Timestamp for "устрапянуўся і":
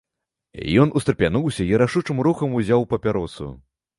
0.99-1.77